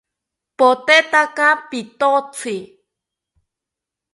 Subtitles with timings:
[0.57, 2.57] Potetaka pitotzi